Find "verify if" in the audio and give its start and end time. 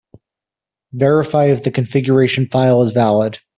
0.93-1.61